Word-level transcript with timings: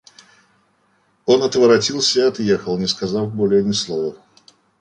Он 1.27 1.43
отворотился 1.43 2.21
и 2.21 2.23
отъехал, 2.23 2.79
не 2.79 2.87
сказав 2.87 3.31
более 3.35 3.63
ни 3.63 3.71
слова. 3.71 4.15